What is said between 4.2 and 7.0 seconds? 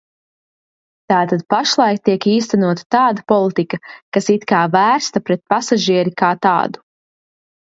it kā vērsta pret pasažieri kā tādu.